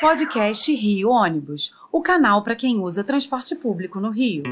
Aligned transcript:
Podcast 0.00 0.74
Rio 0.74 1.08
Ônibus, 1.08 1.72
o 1.90 2.02
canal 2.02 2.42
para 2.42 2.56
quem 2.56 2.80
usa 2.80 3.04
transporte 3.04 3.54
público 3.54 4.00
no 4.00 4.10
Rio. 4.10 4.42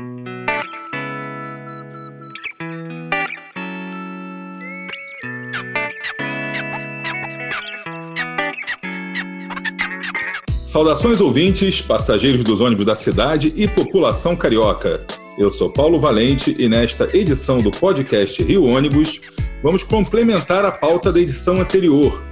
Saudações 10.48 11.20
ouvintes, 11.20 11.82
passageiros 11.82 12.44
dos 12.44 12.60
ônibus 12.60 12.86
da 12.86 12.94
cidade 12.94 13.52
e 13.56 13.66
população 13.66 14.36
carioca. 14.36 15.04
Eu 15.36 15.50
sou 15.50 15.68
Paulo 15.68 15.98
Valente 15.98 16.54
e 16.56 16.68
nesta 16.68 17.14
edição 17.14 17.60
do 17.60 17.70
podcast 17.70 18.42
Rio 18.42 18.64
Ônibus 18.64 19.20
vamos 19.62 19.82
complementar 19.82 20.64
a 20.64 20.72
pauta 20.72 21.12
da 21.12 21.20
edição 21.20 21.60
anterior, 21.60 22.22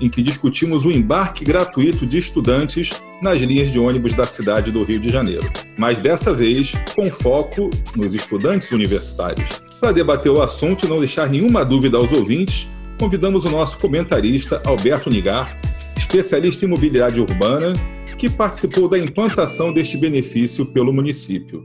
em 0.00 0.08
que 0.08 0.22
discutimos 0.22 0.84
o 0.84 0.90
embarque 0.90 1.44
gratuito 1.44 2.06
de 2.06 2.18
estudantes 2.18 2.90
nas 3.22 3.40
linhas 3.40 3.70
de 3.70 3.78
ônibus 3.78 4.14
da 4.14 4.24
cidade 4.24 4.70
do 4.70 4.82
Rio 4.84 5.00
de 5.00 5.10
Janeiro. 5.10 5.50
Mas 5.76 5.98
dessa 5.98 6.32
vez 6.32 6.74
com 6.94 7.10
foco 7.10 7.70
nos 7.96 8.14
estudantes 8.14 8.70
universitários. 8.70 9.48
Para 9.80 9.92
debater 9.92 10.30
o 10.30 10.42
assunto 10.42 10.86
e 10.86 10.88
não 10.88 10.98
deixar 10.98 11.28
nenhuma 11.28 11.64
dúvida 11.64 11.96
aos 11.96 12.12
ouvintes, 12.12 12.68
convidamos 12.98 13.44
o 13.44 13.50
nosso 13.50 13.78
comentarista 13.78 14.60
Alberto 14.64 15.08
Nigar, 15.10 15.58
especialista 15.96 16.64
em 16.64 16.68
mobilidade 16.68 17.20
urbana, 17.20 17.74
que 18.16 18.28
participou 18.28 18.88
da 18.88 18.98
implantação 18.98 19.72
deste 19.72 19.96
benefício 19.96 20.66
pelo 20.66 20.92
município. 20.92 21.64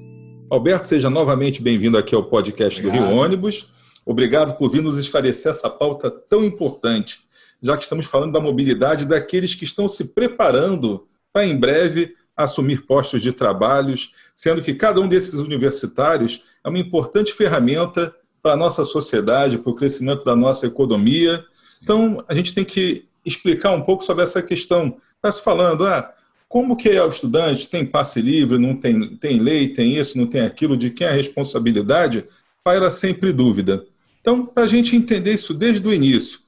Alberto, 0.50 0.88
seja 0.88 1.09
novamente 1.09 1.62
bem-vindo 1.62 1.98
aqui 1.98 2.14
ao 2.14 2.23
podcast 2.23 2.80
Obrigado. 2.80 3.08
do 3.08 3.09
Rio 3.09 3.18
Ônibus. 3.18 3.73
Obrigado 4.06 4.56
por 4.56 4.70
vir 4.70 4.84
nos 4.84 4.98
esclarecer 4.98 5.50
essa 5.50 5.68
pauta 5.68 6.12
tão 6.12 6.44
importante, 6.44 7.22
já 7.63 7.77
que 7.77 7.84
estamos 7.84 8.05
falando 8.05 8.34
da 8.34 8.41
mobilidade 8.41 9.05
daqueles 9.05 9.55
que 9.55 9.63
estão 9.63 9.88
se 9.88 10.05
preparando 10.05 11.08
para 11.31 11.45
em 11.45 11.58
breve 11.58 12.13
assumir 12.36 12.86
postos 12.86 13.22
de 13.22 13.31
trabalhos, 13.31 14.11
sendo 14.33 14.61
que 14.61 14.73
cada 14.73 15.00
um 15.00 15.08
desses 15.08 15.36
universitários 15.36 16.44
é 16.64 16.67
uma 16.70 16.80
importante 16.80 17.31
ferramenta 17.33 18.14
para 18.42 18.53
a 18.53 18.58
nossa 18.58 18.83
sociedade, 18.83 19.58
para 19.58 19.72
o 19.72 19.75
crescimento 19.75 20.25
da 20.25 20.36
nossa 20.36 20.67
economia. 20.67 21.45
Então, 21.81 22.17
a 22.28 22.33
gente 22.33 22.53
tem 22.53 22.66
que 22.66 23.05
explicar 23.25 23.72
um 23.72 23.81
pouco 23.81 24.03
sobre 24.03 24.23
essa 24.23 24.42
questão. 24.42 24.98
Está 25.16 25.31
se 25.31 25.42
falando, 25.42 25.86
ah, 25.86 26.14
como 26.50 26.75
que 26.75 26.89
é 26.89 27.03
o 27.03 27.09
estudante, 27.09 27.70
tem 27.70 27.86
passe 27.86 28.22
livre, 28.22 28.58
não 28.58 28.75
tem, 28.75 29.16
tem 29.16 29.39
lei, 29.39 29.70
tem 29.70 29.98
isso, 29.98 30.17
não 30.17 30.27
tem 30.27 30.42
aquilo, 30.42 30.75
de 30.75 30.89
quem 30.89 31.08
é 31.08 31.11
a 31.11 31.14
responsabilidade, 31.14 32.25
paira 32.64 32.89
sempre 32.89 33.31
dúvida. 33.31 33.86
Então, 34.20 34.45
para 34.45 34.64
a 34.64 34.67
gente 34.67 34.95
entender 34.95 35.33
isso 35.33 35.53
desde 35.53 35.88
o 35.88 35.94
início, 35.94 36.39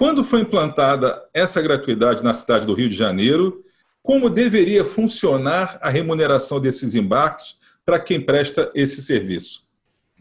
quando 0.00 0.24
foi 0.24 0.40
implantada 0.40 1.22
essa 1.34 1.60
gratuidade 1.60 2.24
na 2.24 2.32
cidade 2.32 2.66
do 2.66 2.72
Rio 2.72 2.88
de 2.88 2.96
Janeiro, 2.96 3.62
como 4.02 4.30
deveria 4.30 4.82
funcionar 4.82 5.78
a 5.82 5.90
remuneração 5.90 6.58
desses 6.58 6.94
embarques 6.94 7.56
para 7.84 8.00
quem 8.00 8.18
presta 8.18 8.72
esse 8.74 9.02
serviço? 9.02 9.68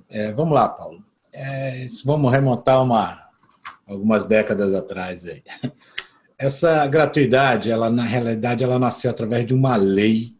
É, 0.10 0.34
vamos 0.34 0.54
lá, 0.54 0.68
Paulo. 0.68 1.02
É, 1.32 1.88
vamos 2.04 2.30
remontar 2.30 2.84
uma, 2.84 3.26
algumas 3.88 4.26
décadas 4.26 4.76
atrás. 4.76 5.26
Aí. 5.26 5.42
Essa 6.38 6.86
gratuidade, 6.86 7.72
ela 7.72 7.90
na 7.90 8.04
realidade, 8.04 8.66
ela 8.66 8.78
nasceu 8.78 9.10
através 9.10 9.46
de 9.46 9.54
uma 9.54 9.78
lei, 9.78 10.34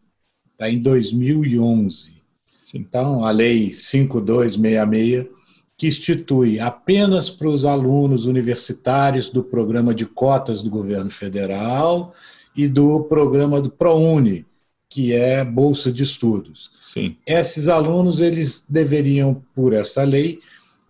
tá, 0.58 0.68
em 0.68 0.78
2011. 0.78 2.22
Sim. 2.58 2.78
Então, 2.78 3.24
a 3.24 3.30
lei 3.30 3.72
5266 3.72 5.39
que 5.80 5.88
institui 5.88 6.60
apenas 6.60 7.30
para 7.30 7.48
os 7.48 7.64
alunos 7.64 8.26
universitários 8.26 9.30
do 9.30 9.42
programa 9.42 9.94
de 9.94 10.04
cotas 10.04 10.60
do 10.60 10.68
governo 10.68 11.08
federal 11.08 12.12
e 12.54 12.68
do 12.68 13.04
programa 13.04 13.62
do 13.62 13.70
ProUni, 13.70 14.44
que 14.90 15.14
é 15.14 15.42
bolsa 15.42 15.90
de 15.90 16.02
estudos. 16.02 16.70
Sim. 16.82 17.16
Esses 17.26 17.66
alunos 17.66 18.20
eles 18.20 18.62
deveriam, 18.68 19.42
por 19.54 19.72
essa 19.72 20.04
lei, 20.04 20.40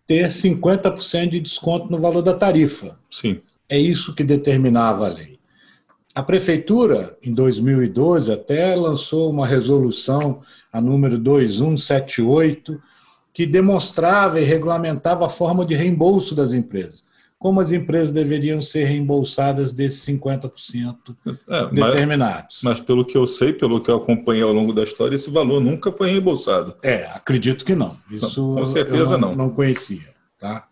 ter 0.09 0.27
50% 0.27 1.29
de 1.29 1.39
desconto 1.39 1.89
no 1.89 2.01
valor 2.01 2.23
da 2.23 2.35
tarifa. 2.35 2.99
Sim. 3.09 3.41
É 3.69 3.79
isso 3.79 4.13
que 4.13 4.25
determinava 4.25 5.07
a 5.07 5.09
lei. 5.09 5.39
A 6.13 6.21
prefeitura, 6.21 7.17
em 7.23 7.33
2012, 7.33 8.33
até 8.33 8.75
lançou 8.75 9.31
uma 9.31 9.47
resolução, 9.47 10.43
a 10.73 10.81
número 10.81 11.17
2178, 11.17 12.83
que 13.41 13.47
demonstrava 13.47 14.39
e 14.39 14.45
regulamentava 14.45 15.25
a 15.25 15.29
forma 15.31 15.65
de 15.65 15.75
reembolso 15.75 16.35
das 16.35 16.53
empresas. 16.53 17.03
Como 17.39 17.59
as 17.59 17.73
empresas 17.73 18.13
deveriam 18.13 18.61
ser 18.61 18.85
reembolsadas 18.85 19.73
desses 19.73 20.05
50% 20.05 20.95
é, 21.49 21.67
determinados. 21.73 22.61
Mas, 22.63 22.81
mas, 22.81 22.87
pelo 22.87 23.03
que 23.03 23.17
eu 23.17 23.27
sei, 23.27 23.55
pelo 23.55 23.81
que 23.81 23.91
eu 23.91 23.97
acompanhei 23.97 24.43
ao 24.43 24.53
longo 24.53 24.75
da 24.75 24.83
história, 24.83 25.15
esse 25.15 25.31
valor 25.31 25.59
nunca 25.59 25.91
foi 25.91 26.11
reembolsado. 26.11 26.75
É, 26.83 27.07
acredito 27.15 27.65
que 27.65 27.75
não. 27.75 27.97
Isso 28.11 28.57
Com 28.57 28.67
certeza 28.67 29.17
não, 29.17 29.31
não. 29.31 29.47
Não 29.47 29.51
conhecia. 29.55 30.13
Tá? 30.39 30.69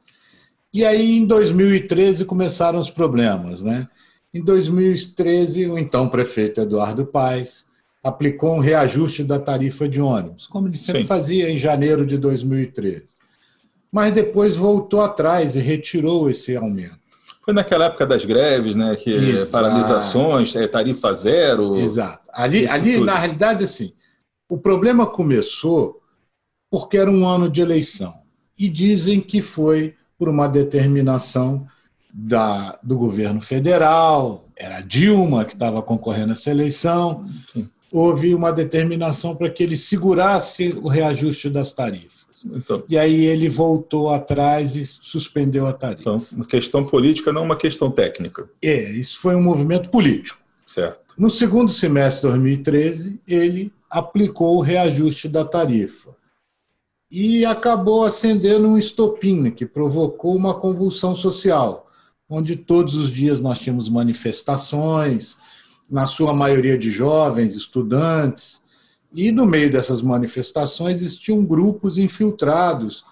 E 0.70 0.84
aí, 0.84 1.16
em 1.16 1.24
2013, 1.24 2.26
começaram 2.26 2.78
os 2.78 2.90
problemas. 2.90 3.62
Né? 3.62 3.88
Em 4.34 4.44
2013, 4.44 5.68
o 5.68 5.78
então 5.78 6.06
prefeito 6.10 6.60
Eduardo 6.60 7.06
Paes 7.06 7.64
aplicou 8.08 8.54
um 8.54 8.58
reajuste 8.58 9.22
da 9.22 9.38
tarifa 9.38 9.86
de 9.86 10.00
ônibus, 10.00 10.46
como 10.46 10.66
ele 10.66 10.78
sempre 10.78 11.02
Sim. 11.02 11.06
fazia 11.06 11.50
em 11.50 11.58
janeiro 11.58 12.06
de 12.06 12.16
2013. 12.16 13.14
Mas 13.92 14.12
depois 14.12 14.56
voltou 14.56 15.02
atrás 15.02 15.54
e 15.56 15.60
retirou 15.60 16.28
esse 16.28 16.56
aumento. 16.56 16.98
Foi 17.42 17.52
naquela 17.52 17.86
época 17.86 18.06
das 18.06 18.24
greves, 18.24 18.76
né? 18.76 18.96
Que 18.96 19.10
Exato. 19.10 19.52
paralisações, 19.52 20.56
é, 20.56 20.66
tarifa 20.66 21.12
zero. 21.14 21.76
Exato. 21.76 22.22
Ali, 22.32 22.66
ali 22.66 23.00
na 23.00 23.18
realidade, 23.18 23.64
assim, 23.64 23.92
o 24.48 24.58
problema 24.58 25.06
começou 25.06 26.00
porque 26.70 26.96
era 26.96 27.10
um 27.10 27.26
ano 27.26 27.48
de 27.48 27.60
eleição. 27.60 28.14
E 28.58 28.68
dizem 28.68 29.20
que 29.20 29.40
foi 29.40 29.94
por 30.18 30.28
uma 30.28 30.48
determinação 30.48 31.66
da, 32.12 32.78
do 32.82 32.98
governo 32.98 33.40
federal, 33.40 34.46
era 34.56 34.80
Dilma 34.80 35.44
que 35.44 35.52
estava 35.52 35.80
concorrendo 35.82 36.30
a 36.30 36.32
essa 36.32 36.50
eleição. 36.50 37.26
Sim 37.52 37.68
houve 37.92 38.34
uma 38.34 38.52
determinação 38.52 39.34
para 39.34 39.50
que 39.50 39.62
ele 39.62 39.76
segurasse 39.76 40.72
o 40.72 40.88
reajuste 40.88 41.48
das 41.48 41.72
tarifas. 41.72 42.26
Então, 42.46 42.84
e 42.88 42.96
aí 42.96 43.24
ele 43.24 43.48
voltou 43.48 44.10
atrás 44.10 44.76
e 44.76 44.86
suspendeu 44.86 45.66
a 45.66 45.72
tarifa. 45.72 46.00
Então, 46.02 46.22
uma 46.32 46.44
questão 46.44 46.84
política, 46.84 47.32
não 47.32 47.42
uma 47.42 47.56
questão 47.56 47.90
técnica. 47.90 48.48
É, 48.62 48.90
isso 48.92 49.18
foi 49.18 49.34
um 49.34 49.42
movimento 49.42 49.90
político. 49.90 50.38
Certo. 50.64 51.14
No 51.16 51.30
segundo 51.30 51.72
semestre 51.72 52.28
de 52.28 52.34
2013, 52.34 53.20
ele 53.26 53.72
aplicou 53.90 54.56
o 54.56 54.60
reajuste 54.60 55.28
da 55.28 55.44
tarifa. 55.44 56.16
E 57.10 57.44
acabou 57.44 58.04
acendendo 58.04 58.68
um 58.68 58.76
estopim 58.76 59.50
que 59.50 59.64
provocou 59.64 60.36
uma 60.36 60.54
convulsão 60.54 61.14
social, 61.14 61.90
onde 62.28 62.54
todos 62.54 62.94
os 62.94 63.10
dias 63.10 63.40
nós 63.40 63.58
tínhamos 63.58 63.88
manifestações, 63.88 65.38
na 65.90 66.06
sua 66.06 66.34
maioria 66.34 66.76
de 66.76 66.90
jovens, 66.90 67.54
estudantes, 67.54 68.62
e 69.12 69.32
no 69.32 69.46
meio 69.46 69.70
dessas 69.70 70.02
manifestações 70.02 70.96
existiam 70.96 71.42
grupos 71.44 71.96
infiltrados 71.96 73.04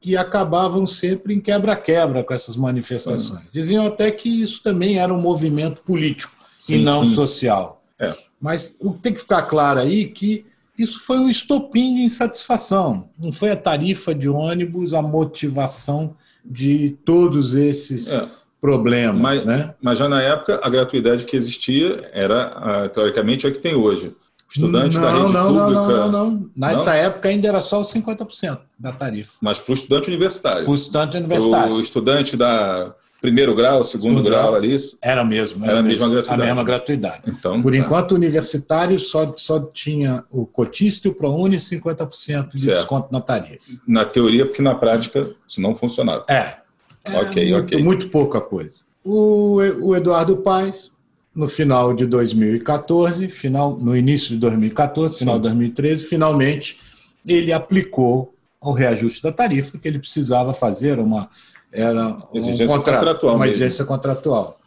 que 0.00 0.16
acabavam 0.16 0.86
sempre 0.86 1.34
em 1.34 1.40
quebra-quebra 1.40 2.24
com 2.24 2.32
essas 2.32 2.56
manifestações. 2.56 3.46
Diziam 3.52 3.86
até 3.86 4.10
que 4.10 4.28
isso 4.28 4.62
também 4.62 4.98
era 4.98 5.12
um 5.12 5.20
movimento 5.20 5.82
político 5.82 6.32
sim, 6.58 6.76
e 6.76 6.82
não 6.82 7.04
sim. 7.04 7.14
social. 7.14 7.82
É. 7.98 8.16
Mas 8.40 8.74
o 8.78 8.92
que 8.92 9.00
tem 9.00 9.12
que 9.12 9.20
ficar 9.20 9.42
claro 9.42 9.80
aí 9.80 10.04
é 10.04 10.08
que 10.08 10.46
isso 10.78 11.00
foi 11.00 11.18
um 11.18 11.28
estopim 11.28 11.96
de 11.96 12.02
insatisfação. 12.02 13.10
Não 13.18 13.30
foi 13.30 13.50
a 13.50 13.56
tarifa 13.56 14.14
de 14.14 14.30
ônibus 14.30 14.94
a 14.94 15.02
motivação 15.02 16.16
de 16.42 16.96
todos 17.04 17.54
esses 17.54 18.10
é 18.10 18.26
problemas. 18.60 19.20
Mas, 19.20 19.44
né? 19.44 19.74
mas 19.80 19.98
já 19.98 20.08
na 20.08 20.20
época, 20.20 20.60
a 20.62 20.68
gratuidade 20.68 21.24
que 21.24 21.36
existia 21.36 22.10
era, 22.12 22.88
teoricamente, 22.88 23.46
a 23.46 23.50
que 23.50 23.58
tem 23.58 23.74
hoje. 23.74 24.14
Estudante 24.48 24.96
não, 24.96 25.02
da 25.02 25.12
rede 25.12 25.32
não, 25.32 25.46
pública. 25.46 25.70
Não, 25.70 25.88
não, 25.88 26.10
não, 26.10 26.30
não. 26.30 26.50
Nessa 26.56 26.90
não? 26.90 26.98
época 26.98 27.28
ainda 27.28 27.48
era 27.48 27.60
só 27.60 27.80
os 27.80 27.92
50% 27.92 28.58
da 28.76 28.90
tarifa. 28.90 29.32
Mas 29.40 29.60
para 29.60 29.70
o 29.70 29.74
estudante 29.74 30.08
universitário. 30.08 30.64
Para 30.64 30.72
o 30.72 30.74
estudante 30.74 31.16
universitário. 31.16 31.74
O 31.74 31.80
estudante 31.80 32.36
da 32.36 32.92
primeiro 33.20 33.54
grau, 33.54 33.84
segundo, 33.84 34.14
segundo 34.14 34.28
grau, 34.28 34.42
grau, 34.42 34.54
ali. 34.56 34.74
Isso? 34.74 34.98
Era 35.00 35.22
mesmo. 35.22 35.62
Era, 35.62 35.74
era 35.74 35.80
a 35.80 35.82
mesma 35.84 36.08
gratuidade. 36.08 36.42
A 36.42 36.46
mesma 36.46 36.64
gratuidade. 36.64 37.22
Então, 37.28 37.62
Por 37.62 37.70
tá. 37.70 37.78
enquanto, 37.78 38.12
o 38.12 38.14
universitário 38.16 38.98
só, 38.98 39.32
só 39.36 39.60
tinha 39.60 40.24
o 40.30 40.44
cotista 40.44 41.06
e 41.06 41.10
o 41.10 41.14
ProUni 41.14 41.58
50% 41.58 42.50
de 42.52 42.62
certo. 42.62 42.76
desconto 42.76 43.12
na 43.12 43.20
tarifa. 43.20 43.62
Na 43.86 44.04
teoria, 44.04 44.46
porque 44.46 44.62
na 44.62 44.74
prática 44.74 45.30
isso 45.46 45.60
não 45.60 45.76
funcionava. 45.76 46.24
É 46.28 46.59
ok, 47.04 47.50
muito, 47.50 47.64
ok. 47.64 47.82
Muito 47.82 48.08
pouca 48.08 48.40
coisa. 48.40 48.82
O, 49.04 49.56
o 49.82 49.96
Eduardo 49.96 50.38
Paes, 50.38 50.92
no 51.34 51.48
final 51.48 51.94
de 51.94 52.06
2014, 52.06 53.28
final, 53.28 53.76
no 53.76 53.96
início 53.96 54.30
de 54.30 54.36
2014, 54.36 55.18
final 55.18 55.36
Sim. 55.36 55.40
de 55.40 55.48
2013, 55.48 56.04
finalmente 56.04 56.78
ele 57.26 57.52
aplicou 57.52 58.34
o 58.60 58.72
reajuste 58.72 59.22
da 59.22 59.32
tarifa 59.32 59.78
que 59.78 59.88
ele 59.88 59.98
precisava 59.98 60.52
fazer, 60.52 60.98
uma 60.98 61.30
era 61.72 62.18
exigência 62.34 62.66
um 62.66 62.78
contra, 62.78 62.96
contratual 62.96 63.36
uma 63.36 63.48
exigência 63.48 63.84
contratual. 63.84 64.60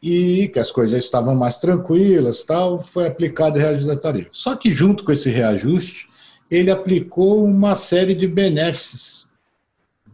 e 0.00 0.48
que 0.48 0.58
as 0.58 0.70
coisas 0.70 0.92
já 0.92 0.98
estavam 0.98 1.34
mais 1.34 1.58
tranquilas, 1.58 2.42
tal, 2.44 2.80
foi 2.80 3.06
aplicado 3.06 3.58
o 3.58 3.60
reajuste 3.60 3.86
da 3.86 3.96
tarifa. 3.96 4.30
Só 4.32 4.56
que 4.56 4.72
junto 4.72 5.04
com 5.04 5.12
esse 5.12 5.30
reajuste, 5.30 6.08
ele 6.50 6.70
aplicou 6.70 7.44
uma 7.44 7.74
série 7.74 8.14
de 8.14 8.26
benefícios 8.26 9.26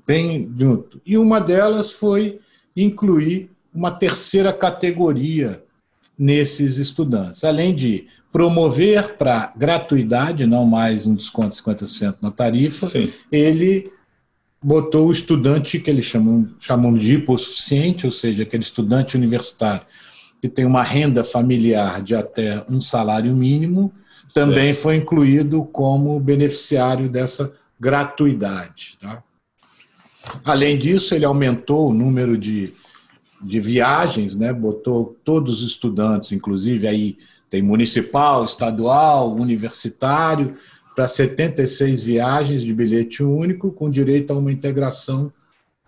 bem 0.08 0.50
junto. 0.56 1.02
E 1.04 1.18
uma 1.18 1.38
delas 1.38 1.92
foi 1.92 2.40
incluir 2.74 3.50
uma 3.74 3.90
terceira 3.90 4.54
categoria 4.54 5.62
nesses 6.18 6.78
estudantes, 6.78 7.44
além 7.44 7.74
de 7.74 8.06
promover 8.32 9.16
para 9.18 9.52
gratuidade, 9.54 10.46
não 10.46 10.64
mais 10.64 11.06
um 11.06 11.14
desconto 11.14 11.54
de 11.54 11.62
50% 11.62 12.16
na 12.22 12.30
tarifa, 12.30 12.86
Sim. 12.86 13.12
ele 13.30 13.92
botou 14.62 15.08
o 15.08 15.12
estudante 15.12 15.78
que 15.78 15.90
eles 15.90 16.06
chamam, 16.06 16.48
chamam 16.58 16.94
de 16.94 17.14
hipossuficiente, 17.14 18.06
ou 18.06 18.10
seja, 18.10 18.42
aquele 18.42 18.62
estudante 18.62 19.14
universitário 19.16 19.86
que 20.40 20.48
tem 20.48 20.64
uma 20.64 20.82
renda 20.82 21.22
familiar 21.22 22.02
de 22.02 22.14
até 22.14 22.64
um 22.68 22.80
salário 22.80 23.34
mínimo, 23.34 23.92
também 24.32 24.72
foi 24.72 24.96
incluído 24.96 25.64
como 25.64 26.18
beneficiário 26.18 27.08
dessa 27.08 27.52
gratuidade. 27.78 28.96
Tá? 29.00 29.22
Além 30.44 30.78
disso, 30.78 31.14
ele 31.14 31.24
aumentou 31.24 31.90
o 31.90 31.94
número 31.94 32.36
de, 32.36 32.72
de 33.40 33.60
viagens, 33.60 34.36
né? 34.36 34.52
botou 34.52 35.16
todos 35.24 35.62
os 35.62 35.70
estudantes, 35.70 36.32
inclusive 36.32 36.86
aí 36.86 37.18
tem 37.50 37.62
municipal, 37.62 38.44
estadual, 38.44 39.34
universitário, 39.34 40.56
para 40.94 41.08
76 41.08 42.02
viagens 42.02 42.62
de 42.62 42.74
bilhete 42.74 43.22
único, 43.22 43.70
com 43.70 43.90
direito 43.90 44.32
a 44.32 44.36
uma 44.36 44.52
integração 44.52 45.32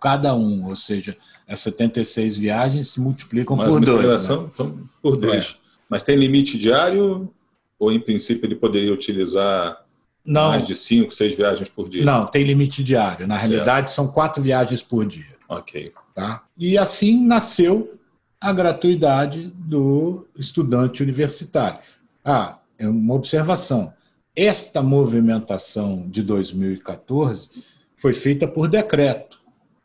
cada 0.01 0.33
um, 0.33 0.67
ou 0.67 0.75
seja, 0.75 1.15
as 1.47 1.59
76 1.59 2.37
viagens 2.37 2.89
se 2.89 2.99
multiplicam 2.99 3.55
Mas 3.55 3.67
por 3.67 3.85
dois. 3.85 4.29
né? 4.29 4.49
então, 4.51 4.79
por 5.01 5.15
dois. 5.15 5.55
Mas 5.87 6.01
tem 6.01 6.17
limite 6.17 6.57
diário 6.57 7.31
ou, 7.77 7.91
em 7.91 7.99
princípio, 7.99 8.47
ele 8.47 8.55
poderia 8.55 8.91
utilizar 8.91 9.85
Não, 10.25 10.49
mais 10.49 10.67
de 10.67 10.75
cinco, 10.75 11.11
seis 11.11 11.33
viagens 11.35 11.67
por 11.69 11.89
dia? 11.89 12.05
não, 12.05 12.25
tem 12.27 12.43
limite 12.43 12.83
diário. 12.83 13.27
Na 13.27 13.35
Certo. 13.37 13.49
realidade, 13.51 13.91
são 13.91 14.07
quatro 14.07 14.41
viagens 14.41 14.81
por 14.83 15.05
dia. 15.05 15.35
Ok. 15.49 15.91
Tá? 16.13 16.43
E 16.57 16.77
assim 16.77 17.25
nasceu 17.25 17.99
a 18.39 18.53
gratuidade 18.53 19.51
do 19.55 20.27
estudante 20.37 21.01
universitário. 21.03 21.79
Ah, 22.23 22.59
é 22.77 22.87
uma 22.87 23.13
observação. 23.15 23.93
Esta 24.35 24.81
movimentação 24.81 26.05
de 26.09 26.23
2014 26.23 27.49
foi 27.97 28.13
feita 28.13 28.47
por 28.47 28.67
decreto. 28.67 29.39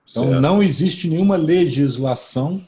Então, 0.08 0.24
Certo. 0.28 0.40
não 0.40 0.62
existe 0.62 1.08
nenhuma 1.08 1.36
legislação 1.36 2.60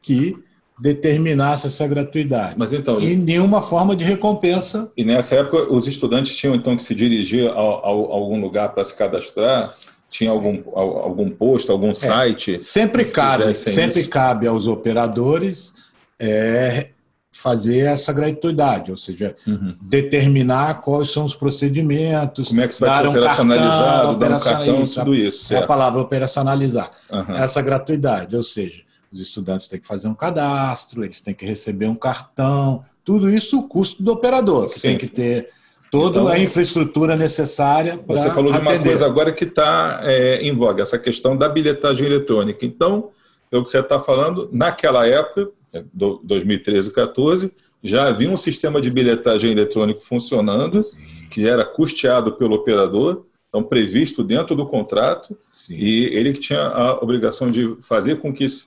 que 0.00 0.36
determinasse 0.80 1.66
essa 1.66 1.86
gratuidade. 1.86 2.54
Mas 2.56 2.72
então, 2.72 3.00
E 3.00 3.14
nenhuma 3.16 3.60
forma 3.62 3.96
de 3.96 4.04
recompensa. 4.04 4.90
E 4.96 5.04
nessa 5.04 5.34
época, 5.36 5.72
os 5.72 5.86
estudantes 5.86 6.34
tinham 6.36 6.54
então 6.54 6.76
que 6.76 6.82
se 6.82 6.94
dirigir 6.94 7.48
a, 7.48 7.52
a- 7.52 7.56
a 7.56 7.88
algum 7.88 8.40
lugar 8.40 8.70
para 8.70 8.84
se 8.84 8.94
cadastrar? 8.96 9.74
Tinha 10.08 10.30
algum, 10.30 10.62
al- 10.74 10.98
algum 11.00 11.28
posto, 11.28 11.70
algum 11.72 11.92
site? 11.92 12.58
Sempre 12.60 13.04
cabe, 13.04 13.52
sempre 13.52 14.00
isso. 14.00 14.08
cabe 14.08 14.46
aos 14.46 14.66
operadores 14.66 15.74
é, 16.18 16.88
fazer 17.30 17.80
essa 17.86 18.12
gratuidade, 18.12 18.90
ou 18.90 18.96
seja, 18.96 19.36
Uhum. 19.46 19.74
determinar 19.82 20.80
quais 20.80 21.10
são 21.10 21.24
os 21.24 21.34
procedimentos, 21.34 22.48
Como 22.48 22.60
é 22.60 22.66
que 22.66 22.72
isso 22.74 22.80
vai 22.80 22.88
dar 22.90 23.02
ser 23.02 23.06
um 23.08 23.10
operacionalizado, 23.10 23.78
cartão, 24.08 24.18
dar 24.18 24.36
um 24.36 24.40
cartão, 24.40 24.82
isso, 24.82 24.94
tudo 25.00 25.14
isso. 25.14 25.52
É 25.52 25.56
a 25.56 25.58
Certo. 25.60 25.68
palavra 25.68 26.00
operacionalizar. 26.00 26.90
Aham. 27.12 27.34
Essa 27.34 27.60
gratuidade, 27.62 28.34
ou 28.34 28.42
seja, 28.42 28.80
os 29.12 29.20
estudantes 29.20 29.68
têm 29.68 29.80
que 29.80 29.86
fazer 29.86 30.08
um 30.08 30.14
cadastro, 30.14 31.04
eles 31.04 31.20
têm 31.20 31.34
que 31.34 31.46
receber 31.46 31.86
um 31.86 31.94
cartão, 31.94 32.82
tudo 33.04 33.30
isso 33.30 33.58
o 33.58 33.68
custo 33.68 34.02
do 34.02 34.12
operador, 34.12 34.66
que 34.66 34.74
Sim. 34.80 34.88
tem 34.88 34.98
que 34.98 35.08
ter 35.08 35.48
toda 35.90 36.20
Então, 36.20 36.28
a 36.28 36.38
infraestrutura 36.38 37.16
necessária 37.16 37.96
para 37.96 38.16
Você 38.16 38.30
falou 38.30 38.52
de 38.52 38.58
uma 38.58 38.78
coisa 38.78 39.06
agora 39.06 39.32
que 39.32 39.44
está 39.44 40.02
em 40.40 40.54
voga, 40.54 40.82
essa 40.82 40.98
questão 40.98 41.36
da 41.36 41.48
bilhetagem 41.48 42.06
eletrônica. 42.06 42.66
Então, 42.66 43.10
é 43.50 43.56
o 43.56 43.62
que 43.62 43.70
você 43.70 43.78
está 43.78 43.98
falando, 43.98 44.50
naquela 44.52 45.06
época, 45.06 45.50
é, 45.72 45.82
do- 45.92 46.20
2013 46.22 46.90
e 46.90 46.92
2014, 46.92 47.52
já 47.82 48.08
havia 48.08 48.28
um 48.28 48.36
sistema 48.36 48.80
de 48.80 48.90
bilhetagem 48.90 49.52
eletrônica 49.52 50.00
funcionando, 50.00 50.82
que 51.30 51.48
era 51.48 51.64
custeado 51.64 52.32
pelo 52.32 52.56
operador, 52.56 53.24
então 53.48 53.62
previsto 53.62 54.22
dentro 54.22 54.54
do 54.54 54.66
contrato, 54.66 55.34
Sim. 55.50 55.74
e 55.74 56.04
ele 56.06 56.34
que 56.34 56.40
tinha 56.40 56.60
a 56.60 57.02
obrigação 57.02 57.50
de 57.50 57.76
fazer 57.80 58.16
com 58.16 58.30
que 58.32 58.44
esse 58.44 58.66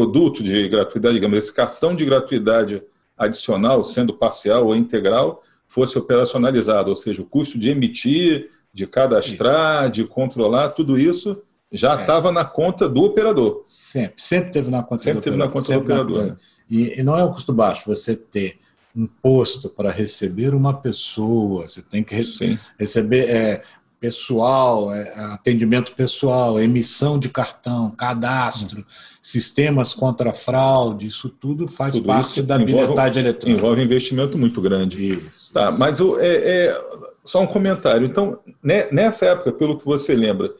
produto 0.00 0.40
de 0.40 0.68
gratuidade, 0.68 1.14
digamos, 1.16 1.36
esse 1.36 1.52
cartão 1.52 1.96
de 1.96 2.04
gratuidade 2.04 2.80
adicional, 3.18 3.82
sendo 3.82 4.14
parcial 4.14 4.66
ou 4.66 4.76
integral, 4.76 5.42
fosse 5.66 5.98
operacionalizado, 5.98 6.90
ou 6.90 6.96
seja, 6.96 7.20
o 7.20 7.26
custo 7.26 7.58
de 7.58 7.70
emitir, 7.70 8.50
de 8.72 8.86
cadastrar, 8.86 9.90
de 9.90 10.04
controlar, 10.04 10.68
tudo 10.70 10.96
isso 10.96 11.42
já 11.72 11.98
É. 11.98 12.00
estava 12.02 12.30
na 12.30 12.44
conta 12.44 12.88
do 12.88 13.02
operador. 13.02 13.62
Sempre, 13.64 14.14
sempre 14.22 14.50
teve 14.52 14.70
na 14.70 14.82
conta 14.84 15.02
Sempre 15.02 15.20
do 15.20 15.24
teve 15.24 15.36
na 15.36 15.46
operador, 15.46 15.62
conta 15.62 15.74
do 15.74 15.80
sempre 15.80 15.94
na 15.94 16.00
operador, 16.02 16.28
conta. 16.36 16.40
E, 16.70 17.00
e 17.00 17.02
não 17.02 17.16
é 17.18 17.24
um 17.24 17.32
custo 17.32 17.52
baixo 17.52 17.82
você 17.86 18.14
ter 18.14 18.58
um 18.94 19.06
posto 19.06 19.68
para 19.68 19.90
receber 19.90 20.54
uma 20.54 20.72
pessoa, 20.74 21.66
você 21.66 21.82
tem 21.82 22.02
que 22.04 22.14
re- 22.14 22.22
Sim. 22.22 22.58
receber 22.78 23.28
é, 23.28 23.62
pessoal, 24.00 24.92
é, 24.92 25.12
atendimento 25.34 25.92
pessoal, 25.92 26.58
emissão 26.58 27.18
de 27.18 27.28
cartão, 27.28 27.90
cadastro, 27.90 28.84
sistemas 29.20 29.92
contra 29.92 30.32
fraude, 30.32 31.06
isso 31.06 31.28
tudo 31.28 31.68
faz 31.68 31.94
Tudo 31.94 32.06
parte 32.06 32.40
da 32.42 32.56
envolve- 32.56 32.72
bilhetagem 32.86 33.22
eletrônica. 33.22 33.58
Envolve 33.58 33.82
investimento 33.82 34.38
muito 34.38 34.60
grande. 34.60 35.12
Isso. 35.12 35.52
Tá, 35.52 35.70
mas 35.70 36.00
o- 36.00 36.18
é, 36.18 36.26
é, 36.36 36.80
só 37.24 37.40
um 37.42 37.46
comentário. 37.46 38.06
Então, 38.06 38.38
né, 38.62 38.88
nessa 38.90 39.26
época, 39.26 39.52
pelo 39.52 39.78
que 39.78 39.84
você 39.84 40.14
lembra, 40.14 40.50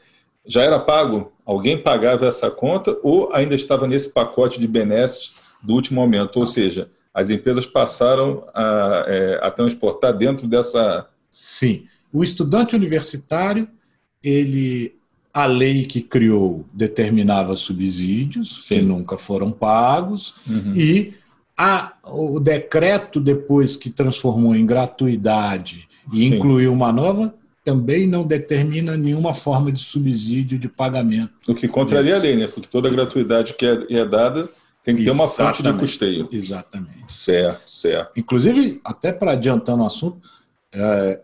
já 0.45 0.63
era 0.63 0.79
pago? 0.79 1.31
Alguém 1.45 1.77
pagava 1.77 2.27
essa 2.27 2.49
conta 2.51 2.95
ou 3.03 3.33
ainda 3.33 3.55
estava 3.55 3.87
nesse 3.87 4.09
pacote 4.09 4.59
de 4.59 4.67
benesses 4.67 5.31
do 5.61 5.73
último 5.73 5.99
momento? 5.99 6.37
Ou 6.37 6.45
seja, 6.45 6.89
as 7.13 7.29
empresas 7.29 7.65
passaram 7.65 8.45
a, 8.53 9.03
é, 9.07 9.39
a 9.41 9.51
transportar 9.51 10.13
dentro 10.13 10.47
dessa. 10.47 11.07
Sim. 11.29 11.85
O 12.13 12.23
estudante 12.23 12.75
universitário, 12.75 13.67
ele 14.23 14.95
a 15.33 15.45
lei 15.45 15.85
que 15.85 16.01
criou 16.01 16.65
determinava 16.73 17.55
subsídios 17.55 18.57
que 18.57 18.63
Sim. 18.63 18.81
nunca 18.81 19.17
foram 19.17 19.49
pagos 19.49 20.35
Uhum. 20.45 20.75
e 20.75 21.13
a, 21.57 21.93
o 22.05 22.39
decreto 22.39 23.19
depois 23.19 23.77
que 23.77 23.89
transformou 23.89 24.53
em 24.55 24.65
gratuidade 24.65 25.87
e 26.11 26.17
Sim. 26.17 26.35
incluiu 26.35 26.73
uma 26.73 26.91
nova 26.91 27.33
também 27.63 28.07
não 28.07 28.23
determina 28.23 28.97
nenhuma 28.97 29.33
forma 29.33 29.71
de 29.71 29.79
subsídio 29.79 30.57
de 30.57 30.67
pagamento. 30.67 31.31
O 31.47 31.53
que 31.53 31.67
contraria 31.67 32.15
a 32.15 32.19
lei, 32.19 32.35
né? 32.35 32.47
Porque 32.47 32.67
toda 32.67 32.89
gratuidade 32.89 33.53
que 33.53 33.65
é, 33.65 33.85
é 33.99 34.05
dada 34.05 34.49
tem 34.83 34.95
que 34.95 35.03
ter 35.03 35.11
uma 35.11 35.27
fonte 35.27 35.61
de 35.61 35.69
Exatamente. 35.69 35.79
custeio. 35.79 36.29
Exatamente. 36.31 37.13
Certo, 37.13 37.69
certo. 37.69 38.19
Inclusive, 38.19 38.81
até 38.83 39.13
para 39.13 39.33
adiantando 39.33 39.83
o 39.83 39.85
assunto, 39.85 40.19
é, 40.73 41.21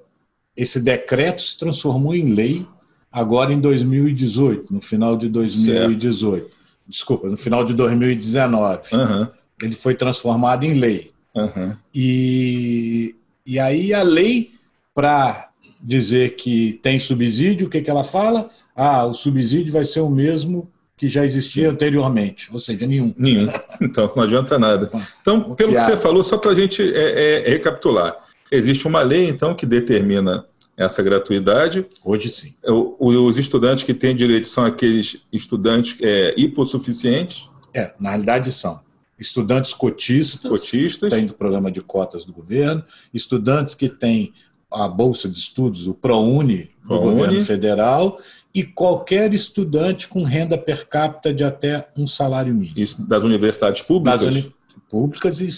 esse 0.57 0.79
decreto 0.79 1.41
se 1.41 1.57
transformou 1.57 2.15
em 2.15 2.33
lei 2.33 2.65
agora 3.11 3.53
em 3.53 3.59
2018, 3.61 4.73
no 4.73 4.81
final 4.81 5.15
de 5.15 5.29
2018. 5.29 6.49
Desculpa, 6.87 7.29
no 7.29 7.37
final 7.37 7.63
de 7.63 7.73
2019. 7.73 8.81
Aham, 8.93 9.31
Ele 9.61 9.75
foi 9.75 9.93
transformado 9.93 10.63
em 10.65 10.73
lei. 10.73 11.11
aham. 11.35 11.77
E, 11.93 13.15
e 13.45 13.59
aí 13.59 13.93
a 13.93 14.01
lei, 14.01 14.51
para 14.95 15.49
dizer 15.79 16.35
que 16.35 16.79
tem 16.81 16.99
subsídio, 16.99 17.67
o 17.67 17.69
que, 17.69 17.81
que 17.81 17.89
ela 17.89 18.03
fala? 18.03 18.49
Ah, 18.75 19.05
o 19.05 19.13
subsídio 19.13 19.71
vai 19.71 19.85
ser 19.85 19.99
o 19.99 20.09
mesmo 20.09 20.69
que 20.97 21.07
já 21.07 21.23
existia 21.23 21.69
anteriormente, 21.69 22.49
ou 22.51 22.59
seja, 22.59 22.87
nenhum. 22.87 23.13
Nenhum. 23.15 23.47
Então, 23.79 24.11
não 24.15 24.23
adianta 24.23 24.57
nada. 24.57 24.89
Então, 25.21 25.53
pelo 25.53 25.73
que 25.75 25.79
você 25.79 25.95
falou, 25.95 26.23
só 26.23 26.35
para 26.37 26.51
a 26.51 26.55
gente 26.55 26.81
é, 26.81 27.45
é, 27.45 27.49
recapitular, 27.51 28.17
existe 28.51 28.87
uma 28.87 29.01
lei, 29.01 29.27
então, 29.27 29.53
que 29.55 29.65
determina 29.65 30.45
essa 30.75 31.01
gratuidade. 31.01 31.85
Hoje 32.03 32.29
sim. 32.29 32.53
O- 32.65 33.25
Os 33.25 33.37
estudantes 33.37 33.83
que 33.83 33.93
têm 33.93 34.15
direito 34.15 34.47
são 34.47 34.63
aqueles 34.65 35.25
estudantes 35.33 35.97
é, 36.01 36.33
hipossuficientes, 36.37 37.49
É, 37.75 37.93
na 37.99 38.09
realidade 38.11 38.51
são 38.51 38.79
estudantes 39.19 39.73
cotistas, 39.73 40.49
cotistas. 40.49 41.11
tem 41.11 41.25
do 41.25 41.33
programa 41.33 41.71
de 41.71 41.81
cotas 41.81 42.23
do 42.25 42.31
governo, 42.33 42.83
estudantes 43.13 43.73
que 43.73 43.89
têm 43.89 44.33
a 44.71 44.87
bolsa 44.87 45.27
de 45.29 45.37
estudos, 45.39 45.87
o 45.87 45.93
ProUni 45.93 46.69
do 46.83 46.87
ProUni. 46.89 47.09
governo 47.15 47.41
federal, 47.41 48.19
e 48.53 48.63
qualquer 48.63 49.33
estudante 49.33 50.07
com 50.07 50.23
renda 50.23 50.57
per 50.57 50.87
capita 50.87 51.33
de 51.33 51.43
até 51.43 51.87
um 51.97 52.05
salário 52.07 52.53
mínimo. 52.53 52.77
Isso 52.79 53.01
das 53.01 53.23
universidades 53.23 53.81
públicas 53.81 54.21
Das 54.21 54.35
uni- 54.35 54.53
públicas 54.89 55.39
e, 55.41 55.45
E 55.45 55.49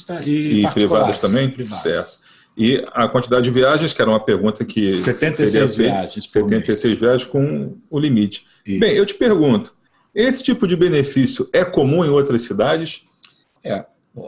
particulares, 0.61 0.73
privadas 0.73 1.19
também? 1.19 1.49
privadas. 1.49 1.81
Certo. 1.83 2.19
E 2.59 2.85
a 2.91 3.07
quantidade 3.07 3.45
de 3.45 3.51
viagens, 3.51 3.93
que 3.93 4.01
era 4.01 4.11
uma 4.11 4.19
pergunta 4.19 4.65
que 4.65 4.93
76 4.97 5.49
seria 5.49 5.67
feita, 5.69 5.93
viagens 5.93 6.25
por 6.25 6.31
76 6.31 6.99
viagens 6.99 7.23
com 7.23 7.77
o 7.89 7.97
limite. 7.97 8.45
Isso. 8.65 8.81
Bem, 8.81 8.97
eu 8.97 9.05
te 9.05 9.15
pergunto, 9.15 9.73
esse 10.13 10.43
tipo 10.43 10.67
de 10.67 10.75
benefício 10.75 11.49
é 11.53 11.63
comum 11.63 12.03
em 12.03 12.09
outras 12.09 12.41
cidades? 12.41 13.03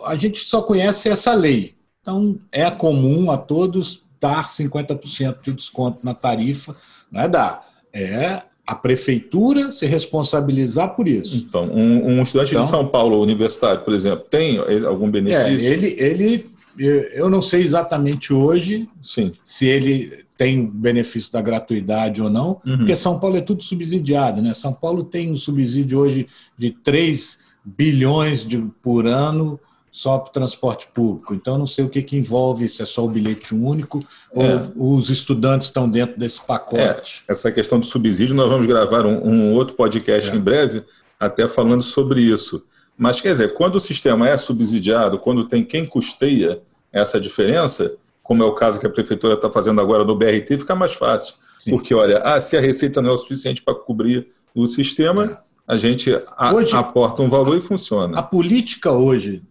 a 0.05 0.15
gente 0.15 0.39
só 0.39 0.61
conhece 0.61 1.09
essa 1.09 1.33
lei. 1.33 1.75
Então, 2.01 2.39
é 2.51 2.69
comum 2.71 3.29
a 3.29 3.37
todos 3.37 4.03
dar 4.19 4.47
50% 4.47 5.41
de 5.41 5.53
desconto 5.53 6.05
na 6.05 6.13
tarifa. 6.13 6.75
Não 7.11 7.21
é 7.21 7.27
dar, 7.27 7.67
é 7.93 8.43
a 8.65 8.75
prefeitura 8.75 9.71
se 9.71 9.85
responsabilizar 9.85 10.95
por 10.95 11.07
isso. 11.07 11.35
Então, 11.35 11.65
um, 11.65 12.05
um 12.05 12.21
estudante 12.21 12.51
então, 12.51 12.63
de 12.63 12.69
São 12.69 12.87
Paulo 12.87 13.21
universitário, 13.21 13.81
por 13.81 13.93
exemplo, 13.93 14.25
tem 14.29 14.57
algum 14.85 15.09
benefício? 15.09 15.67
É, 15.67 15.73
ele, 15.73 15.95
ele, 15.97 16.50
eu 16.77 17.29
não 17.29 17.41
sei 17.41 17.61
exatamente 17.61 18.33
hoje 18.33 18.89
Sim. 19.01 19.33
se 19.43 19.65
ele 19.65 20.25
tem 20.37 20.65
benefício 20.65 21.31
da 21.31 21.41
gratuidade 21.41 22.21
ou 22.21 22.29
não, 22.29 22.59
uhum. 22.65 22.77
porque 22.77 22.95
São 22.95 23.19
Paulo 23.19 23.37
é 23.37 23.41
tudo 23.41 23.61
subsidiado, 23.63 24.41
né? 24.41 24.53
São 24.53 24.73
Paulo 24.73 25.03
tem 25.03 25.31
um 25.31 25.35
subsídio 25.35 25.99
hoje 25.99 26.27
de 26.57 26.71
3 26.71 27.37
bilhões 27.63 28.43
de, 28.43 28.57
por 28.81 29.05
ano 29.05 29.59
só 29.91 30.17
para 30.17 30.29
o 30.29 30.33
transporte 30.33 30.87
público. 30.93 31.35
Então, 31.35 31.57
não 31.57 31.67
sei 31.67 31.83
o 31.83 31.89
que, 31.89 32.01
que 32.01 32.17
envolve, 32.17 32.67
se 32.69 32.81
é 32.81 32.85
só 32.85 33.05
o 33.05 33.09
bilhete 33.09 33.53
único 33.53 33.99
é. 34.33 34.69
ou 34.75 34.95
os 34.95 35.09
estudantes 35.09 35.67
estão 35.67 35.89
dentro 35.89 36.17
desse 36.17 36.41
pacote. 36.43 37.23
É, 37.27 37.31
essa 37.31 37.51
questão 37.51 37.79
do 37.79 37.85
subsídio, 37.85 38.33
nós 38.33 38.49
vamos 38.49 38.65
gravar 38.65 39.05
um, 39.05 39.27
um 39.27 39.53
outro 39.53 39.75
podcast 39.75 40.31
é. 40.31 40.35
em 40.35 40.39
breve, 40.39 40.83
até 41.19 41.47
falando 41.47 41.83
sobre 41.83 42.21
isso. 42.21 42.63
Mas, 42.97 43.19
quer 43.19 43.31
dizer, 43.31 43.53
quando 43.53 43.75
o 43.75 43.79
sistema 43.79 44.29
é 44.29 44.37
subsidiado, 44.37 45.17
quando 45.19 45.47
tem 45.47 45.63
quem 45.63 45.85
custeia 45.85 46.61
essa 46.91 47.19
diferença, 47.19 47.95
como 48.21 48.43
é 48.43 48.45
o 48.45 48.53
caso 48.53 48.79
que 48.79 48.85
a 48.85 48.89
prefeitura 48.89 49.33
está 49.33 49.51
fazendo 49.51 49.81
agora 49.81 50.03
no 50.03 50.15
BRT, 50.15 50.57
fica 50.59 50.75
mais 50.75 50.93
fácil. 50.93 51.35
Sim. 51.59 51.71
Porque, 51.71 51.93
olha, 51.93 52.19
ah, 52.23 52.39
se 52.39 52.57
a 52.57 52.61
receita 52.61 53.01
não 53.01 53.11
é 53.11 53.13
o 53.13 53.17
suficiente 53.17 53.61
para 53.61 53.75
cobrir 53.75 54.27
o 54.53 54.67
sistema, 54.67 55.25
é. 55.25 55.37
a 55.67 55.77
gente 55.77 56.11
a, 56.37 56.53
hoje, 56.53 56.75
aporta 56.75 57.21
um 57.21 57.29
valor 57.29 57.55
a, 57.55 57.57
e 57.57 57.61
funciona. 57.61 58.17
A 58.17 58.23
política 58.23 58.91
hoje 58.91 59.41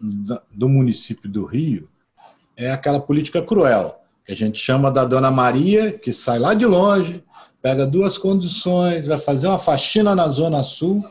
do 0.00 0.68
município 0.68 1.28
do 1.28 1.44
Rio 1.44 1.88
é 2.56 2.70
aquela 2.70 3.00
política 3.00 3.42
cruel, 3.42 4.00
que 4.24 4.32
a 4.32 4.36
gente 4.36 4.58
chama 4.58 4.90
da 4.90 5.04
Dona 5.04 5.30
Maria, 5.30 5.92
que 5.92 6.12
sai 6.12 6.38
lá 6.38 6.54
de 6.54 6.66
longe, 6.66 7.22
pega 7.60 7.86
duas 7.86 8.16
condições, 8.16 9.06
vai 9.06 9.18
fazer 9.18 9.48
uma 9.48 9.58
faxina 9.58 10.14
na 10.14 10.28
Zona 10.28 10.62
Sul 10.62 11.04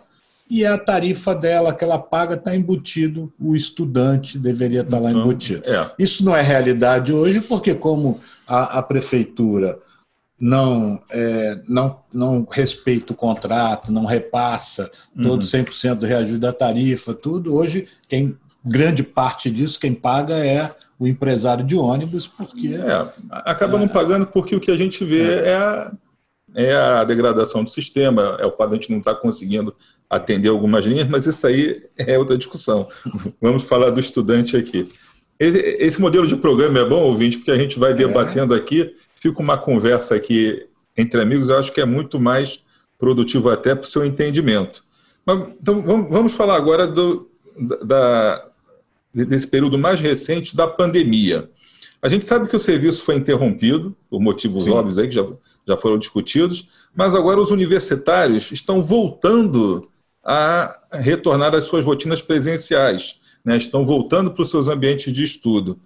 e 0.50 0.66
a 0.66 0.78
tarifa 0.78 1.36
dela 1.36 1.74
que 1.74 1.84
ela 1.84 2.00
paga 2.00 2.36
está 2.36 2.56
embutido, 2.56 3.34
o 3.40 3.56
estudante 3.56 4.40
deveria 4.40 4.82
estar 4.82 4.98
tá 4.98 5.00
lá 5.04 5.12
então, 5.12 5.24
embutido. 5.24 5.64
É. 5.70 5.92
Isso 6.00 6.24
não 6.24 6.36
é 6.36 6.42
realidade 6.42 7.14
hoje, 7.14 7.42
porque 7.42 7.76
como 7.76 8.20
a, 8.48 8.80
a 8.80 8.82
prefeitura 8.82 9.80
não, 10.40 11.02
é, 11.10 11.60
não, 11.68 12.00
não 12.14 12.48
respeita 12.50 13.12
o 13.12 13.16
contrato, 13.16 13.92
não 13.92 14.06
repassa 14.06 14.90
todo 15.22 15.42
uhum. 15.42 15.48
100% 15.48 15.96
do 15.96 16.06
reajuste 16.06 16.38
da 16.38 16.54
tarifa, 16.54 17.14
tudo, 17.14 17.56
hoje 17.56 17.88
quem 18.08 18.38
grande 18.64 19.04
parte 19.04 19.50
disso, 19.50 19.80
quem 19.80 19.94
paga 19.94 20.36
é 20.36 20.76
o 21.00 21.08
empresário 21.08 21.64
de 21.64 21.76
ônibus, 21.76 22.28
porque. 22.28 22.76
É, 22.76 23.12
acaba 23.32 23.78
não 23.78 23.88
pagando 23.88 24.26
porque 24.26 24.56
o 24.56 24.60
que 24.60 24.72
a 24.72 24.76
gente 24.76 25.04
vê 25.06 25.36
é, 25.36 25.50
é 25.50 25.56
a, 25.56 25.92
é 26.56 26.74
a 26.74 27.04
degradação 27.04 27.64
do 27.64 27.70
sistema, 27.70 28.38
é 28.40 28.46
o 28.46 28.52
fato 28.52 28.70
de 28.70 28.76
a 28.76 28.78
gente 28.80 28.92
não 28.92 29.00
estar 29.00 29.16
tá 29.16 29.20
conseguindo 29.20 29.76
atender 30.10 30.50
algumas 30.50 30.86
linhas, 30.86 31.08
mas 31.08 31.26
isso 31.26 31.46
aí 31.46 31.84
é 31.98 32.18
outra 32.18 32.38
discussão. 32.38 32.88
Vamos 33.42 33.64
falar 33.64 33.90
do 33.90 34.00
estudante 34.00 34.56
aqui. 34.56 34.88
Esse, 35.40 35.60
esse 35.60 36.02
modelo 36.02 36.26
de 36.26 36.36
programa 36.36 36.80
é 36.80 36.86
bom, 36.86 37.04
ouvinte, 37.04 37.38
porque 37.38 37.52
a 37.52 37.58
gente 37.58 37.78
vai 37.78 37.92
é. 37.92 37.94
debatendo 37.94 38.54
aqui, 38.54 38.96
fica 39.16 39.42
uma 39.42 39.58
conversa 39.58 40.16
aqui 40.16 40.66
entre 40.96 41.22
amigos, 41.22 41.50
eu 41.50 41.58
acho 41.58 41.72
que 41.72 41.82
é 41.82 41.86
muito 41.86 42.20
mais 42.20 42.60
produtivo 42.98 43.50
até 43.50 43.76
para 43.76 43.84
o 43.84 43.88
seu 43.88 44.04
entendimento. 44.04 44.84
Mas, 45.26 45.48
então, 45.62 45.82
vamos, 45.82 46.10
vamos 46.10 46.34
falar 46.34 46.56
agora 46.56 46.88
do, 46.88 47.30
da, 47.84 48.44
desse 49.14 49.48
período 49.48 49.78
mais 49.78 50.00
recente 50.00 50.56
da 50.56 50.68
pandemia. 50.68 51.50
A 52.02 52.10
gente 52.10 52.26
sabe 52.26 52.48
que 52.48 52.56
o 52.56 52.60
serviço 52.60 53.04
foi 53.04 53.16
interrompido, 53.16 53.96
por 54.10 54.20
motivos 54.20 54.66
Sim. 54.66 54.72
óbvios 54.72 54.98
aí 54.98 55.08
que 55.08 55.16
já, 55.16 55.26
já 55.68 55.76
foram 55.76 55.98
discutidos, 55.98 56.70
mas 56.96 57.14
agora 57.14 57.42
os 57.42 57.52
universitários 57.52 58.52
estão 58.52 58.82
voltando 58.82 59.90
a 60.24 60.78
retornar 60.92 61.54
às 61.54 61.66
suas 61.66 61.84
rotinas 61.86 62.22
presenciais, 62.22 63.20
né? 63.44 63.58
estão 63.58 63.86
voltando 63.86 64.32
para 64.32 64.42
os 64.42 64.50
seus 64.50 64.68
ambientes 64.68 65.12
de 65.14 65.24
estudo. 65.24 65.80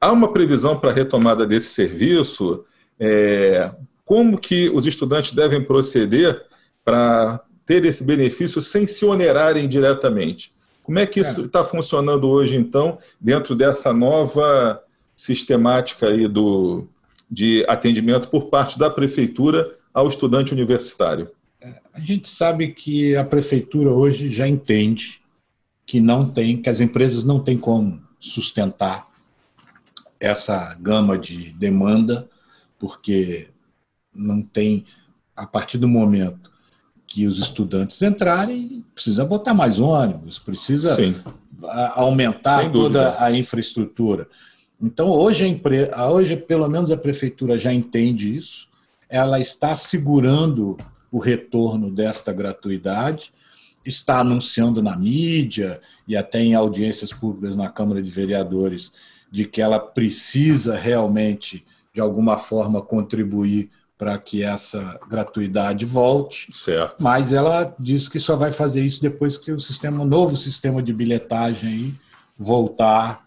Há 0.00 0.12
uma 0.12 0.32
previsão 0.32 0.78
para 0.78 0.90
a 0.90 0.94
retomada 0.94 1.46
desse 1.46 1.68
serviço? 1.68 2.64
É, 2.98 3.70
como 4.04 4.38
que 4.38 4.70
os 4.70 4.86
estudantes 4.86 5.32
devem 5.32 5.62
proceder 5.62 6.44
para 6.84 7.42
ter 7.64 7.84
esse 7.84 8.04
benefício 8.04 8.60
sem 8.60 8.86
se 8.86 9.04
onerarem 9.04 9.68
diretamente? 9.68 10.54
Como 10.82 10.98
é 10.98 11.06
que 11.06 11.20
isso 11.20 11.46
está 11.46 11.64
funcionando 11.64 12.28
hoje, 12.28 12.54
então, 12.54 12.98
dentro 13.20 13.56
dessa 13.56 13.92
nova 13.92 14.80
sistemática 15.16 16.06
aí 16.06 16.28
do, 16.28 16.86
de 17.30 17.64
atendimento 17.68 18.28
por 18.28 18.46
parte 18.46 18.78
da 18.78 18.88
prefeitura 18.88 19.76
ao 19.92 20.06
estudante 20.08 20.52
universitário? 20.52 21.30
É, 21.60 21.80
a 21.92 22.00
gente 22.00 22.28
sabe 22.28 22.68
que 22.68 23.16
a 23.16 23.24
prefeitura 23.24 23.90
hoje 23.90 24.30
já 24.32 24.46
entende 24.46 25.20
que 25.86 26.00
não 26.00 26.28
tem, 26.28 26.60
que 26.60 26.68
as 26.68 26.80
empresas 26.80 27.24
não 27.24 27.40
têm 27.40 27.56
como 27.56 28.00
sustentar 28.18 29.08
essa 30.18 30.74
gama 30.74 31.18
de 31.18 31.52
demanda, 31.52 32.28
porque 32.78 33.48
não 34.14 34.42
tem, 34.42 34.84
a 35.34 35.46
partir 35.46 35.78
do 35.78 35.88
momento 35.88 36.50
que 37.06 37.26
os 37.26 37.38
estudantes 37.38 38.00
entrarem, 38.02 38.84
precisa 38.94 39.24
botar 39.24 39.54
mais 39.54 39.78
ônibus, 39.78 40.38
precisa 40.38 40.94
Sim. 40.96 41.14
aumentar 41.94 42.70
toda 42.72 43.22
a 43.22 43.30
infraestrutura. 43.30 44.28
Então, 44.80 45.08
hoje, 45.08 45.60
hoje, 46.10 46.36
pelo 46.36 46.68
menos, 46.68 46.90
a 46.90 46.96
prefeitura 46.96 47.58
já 47.58 47.72
entende 47.72 48.36
isso, 48.36 48.68
ela 49.08 49.40
está 49.40 49.74
segurando 49.74 50.76
o 51.10 51.18
retorno 51.18 51.90
desta 51.90 52.32
gratuidade, 52.32 53.32
está 53.84 54.18
anunciando 54.20 54.82
na 54.82 54.96
mídia 54.96 55.80
e 56.06 56.16
até 56.16 56.40
em 56.40 56.54
audiências 56.54 57.12
públicas 57.12 57.56
na 57.56 57.68
Câmara 57.68 58.02
de 58.02 58.10
Vereadores 58.10 58.92
de 59.30 59.44
que 59.44 59.60
ela 59.60 59.78
precisa 59.78 60.76
realmente, 60.76 61.64
de 61.94 62.00
alguma 62.00 62.36
forma, 62.36 62.82
contribuir 62.82 63.70
para 63.98 64.18
que 64.18 64.42
essa 64.42 64.98
gratuidade 65.08 65.84
volte. 65.84 66.48
Certo. 66.52 66.96
Mas 66.98 67.32
ela 67.32 67.74
diz 67.78 68.08
que 68.08 68.20
só 68.20 68.36
vai 68.36 68.52
fazer 68.52 68.82
isso 68.82 69.00
depois 69.00 69.38
que 69.38 69.52
o 69.52 69.60
sistema, 69.60 70.02
o 70.02 70.06
novo 70.06 70.36
sistema 70.36 70.82
de 70.82 70.92
bilhetagem 70.92 71.94
voltar, 72.38 73.25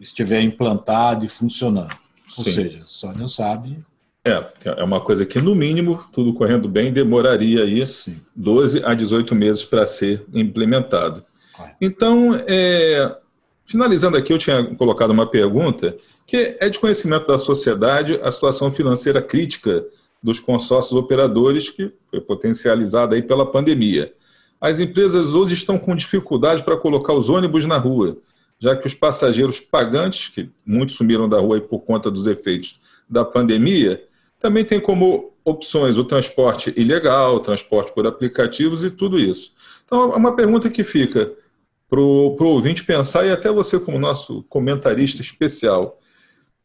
estiver 0.00 0.40
implantado 0.40 1.24
e 1.24 1.28
funcionando. 1.28 1.94
Ou 2.36 2.44
Sim. 2.44 2.52
seja, 2.52 2.82
só 2.86 3.12
Deus 3.12 3.34
sabe. 3.34 3.78
É, 4.24 4.44
é 4.64 4.84
uma 4.84 5.00
coisa 5.00 5.24
que, 5.24 5.40
no 5.40 5.54
mínimo, 5.54 6.04
tudo 6.12 6.34
correndo 6.34 6.68
bem, 6.68 6.92
demoraria 6.92 7.64
aí 7.64 7.84
Sim. 7.86 8.20
12 8.34 8.84
a 8.84 8.94
18 8.94 9.34
meses 9.34 9.64
para 9.64 9.86
ser 9.86 10.24
implementado. 10.32 11.22
Então, 11.80 12.34
é, 12.46 13.16
finalizando 13.64 14.16
aqui, 14.16 14.32
eu 14.32 14.38
tinha 14.38 14.64
colocado 14.76 15.10
uma 15.10 15.26
pergunta 15.26 15.96
que 16.26 16.56
é 16.60 16.68
de 16.68 16.78
conhecimento 16.78 17.26
da 17.26 17.36
sociedade 17.36 18.18
a 18.22 18.30
situação 18.30 18.70
financeira 18.70 19.20
crítica 19.20 19.84
dos 20.22 20.38
consórcios 20.38 20.92
operadores, 20.92 21.70
que 21.70 21.92
foi 22.10 22.20
potencializada 22.20 23.16
aí 23.16 23.22
pela 23.22 23.50
pandemia. 23.50 24.12
As 24.60 24.78
empresas 24.78 25.32
hoje 25.32 25.54
estão 25.54 25.78
com 25.78 25.96
dificuldade 25.96 26.62
para 26.62 26.76
colocar 26.76 27.14
os 27.14 27.28
ônibus 27.30 27.64
na 27.64 27.78
rua, 27.78 28.18
já 28.60 28.76
que 28.76 28.86
os 28.86 28.94
passageiros 28.94 29.58
pagantes, 29.58 30.28
que 30.28 30.50
muitos 30.64 30.96
sumiram 30.96 31.28
da 31.28 31.38
rua 31.38 31.60
por 31.60 31.80
conta 31.80 32.10
dos 32.10 32.26
efeitos 32.26 32.78
da 33.08 33.24
pandemia, 33.24 34.04
também 34.38 34.64
têm 34.64 34.78
como 34.78 35.32
opções 35.42 35.96
o 35.96 36.04
transporte 36.04 36.72
ilegal, 36.76 37.36
o 37.36 37.40
transporte 37.40 37.92
por 37.92 38.06
aplicativos 38.06 38.84
e 38.84 38.90
tudo 38.90 39.18
isso. 39.18 39.54
Então, 39.84 40.12
é 40.12 40.16
uma 40.16 40.36
pergunta 40.36 40.68
que 40.68 40.84
fica 40.84 41.32
para 41.88 42.00
o 42.00 42.36
ouvinte 42.38 42.84
pensar, 42.84 43.26
e 43.26 43.32
até 43.32 43.50
você, 43.50 43.80
como 43.80 43.98
nosso 43.98 44.44
comentarista 44.44 45.22
especial, 45.22 45.98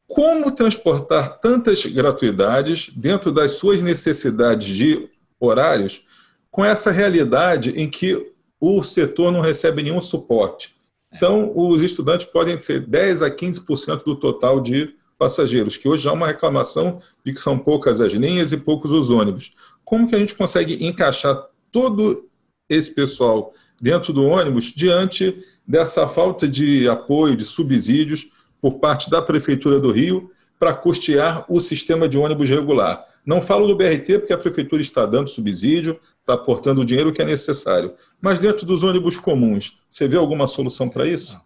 como 0.06 0.52
transportar 0.52 1.40
tantas 1.40 1.84
gratuidades 1.86 2.92
dentro 2.96 3.32
das 3.32 3.54
suas 3.54 3.82
necessidades 3.82 4.68
de 4.68 5.10
horários 5.40 6.04
com 6.52 6.64
essa 6.64 6.92
realidade 6.92 7.72
em 7.72 7.90
que 7.90 8.32
o 8.60 8.84
setor 8.84 9.32
não 9.32 9.42
recebe 9.42 9.82
nenhum 9.82 10.00
suporte. 10.00 10.75
Então, 11.16 11.52
os 11.56 11.82
estudantes 11.82 12.26
podem 12.26 12.60
ser 12.60 12.82
10 12.82 13.22
a 13.22 13.32
15% 13.32 14.04
do 14.04 14.16
total 14.16 14.60
de 14.60 14.94
passageiros, 15.18 15.78
que 15.78 15.88
hoje 15.88 16.08
há 16.08 16.12
uma 16.12 16.28
reclamação 16.28 17.02
de 17.24 17.34
que 17.34 17.40
são 17.40 17.58
poucas 17.58 18.02
as 18.02 18.12
linhas 18.14 18.52
e 18.52 18.58
poucos 18.58 18.92
os 18.92 19.10
ônibus. 19.10 19.52
Como 19.84 20.08
que 20.10 20.16
a 20.16 20.20
gente 20.20 20.36
consegue 20.36 20.86
encaixar 20.86 21.48
todo 21.72 22.28
esse 22.68 22.94
pessoal 22.94 23.54
dentro 23.82 24.12
do 24.12 24.26
ônibus 24.26 24.66
diante 24.66 25.42
dessa 25.66 26.08
falta 26.08 26.48
de 26.48 26.88
apoio, 26.90 27.36
de 27.36 27.46
subsídios 27.46 28.30
por 28.62 28.80
parte 28.80 29.10
da 29.10 29.22
Prefeitura 29.22 29.80
do 29.80 29.92
Rio 29.92 30.32
para 30.60 30.74
custear 30.74 31.46
o 31.48 31.60
sistema 31.60 32.08
de 32.10 32.18
ônibus 32.18 32.50
regular. 32.50 33.06
Não 33.26 33.42
falo 33.42 33.68
do 33.68 33.76
BRT 33.76 34.20
porque 34.20 34.34
a 34.34 34.38
Prefeitura 34.38 34.82
está 34.82 35.06
dando 35.06 35.30
subsídio, 35.30 36.00
está 36.20 36.34
aportando 36.34 36.82
o 36.82 36.86
dinheiro 36.86 37.12
que 37.12 37.22
é 37.22 37.26
necessário. 37.26 37.94
Mas 38.22 38.40
dentro 38.40 38.66
dos 38.66 38.84
ônibus 38.84 39.18
comuns, 39.18 39.78
você 39.90 40.08
vê 40.08 40.18
alguma 40.18 40.48
solução 40.48 40.88
para 40.88 41.08
isso? 41.08 41.42